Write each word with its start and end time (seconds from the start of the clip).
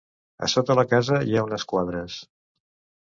A 0.47 0.47
sota 0.53 0.77
la 0.79 0.85
casa 0.95 1.19
hi 1.27 1.37
ha 1.41 1.45
unes 1.49 1.67
quadres. 1.75 2.17